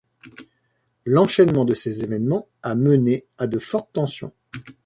L’enchaînement 1.05 1.63
de 1.63 1.75
ces 1.75 2.03
événements 2.03 2.47
a 2.63 2.73
mené 2.73 3.27
à 3.37 3.45
de 3.45 3.59
fortes 3.59 3.93
tensions. 3.93 4.33